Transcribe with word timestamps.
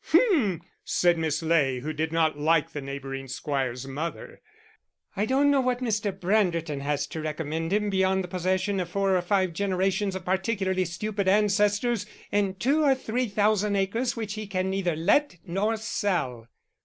"Hm!" 0.13 0.63
said 0.83 1.19
Miss 1.19 1.43
Ley, 1.43 1.81
who 1.81 1.93
did 1.93 2.11
not 2.11 2.35
like 2.39 2.71
the 2.71 2.81
neighboring 2.81 3.27
squire's 3.27 3.85
mother, 3.87 4.41
"I 5.15 5.27
don't 5.27 5.51
know 5.51 5.61
what 5.61 5.77
Mr. 5.77 6.11
Branderton 6.11 6.79
has 6.81 7.05
to 7.05 7.21
recommend 7.21 7.71
him 7.71 7.91
beyond 7.91 8.23
the 8.23 8.27
possession 8.27 8.79
of 8.79 8.89
four 8.89 9.15
or 9.15 9.21
five 9.21 9.53
generations 9.53 10.15
of 10.15 10.25
particularly 10.25 10.85
stupid 10.85 11.27
ancestors 11.27 12.07
and 12.31 12.59
two 12.59 12.83
or 12.83 12.95
three 12.95 13.27
thousand 13.27 13.75
acres 13.75 14.15
which 14.17 14.33
he 14.33 14.47
can 14.47 14.71
neither 14.71 14.95
let 14.95 15.37
nor 15.45 15.77
sell." 15.77 16.47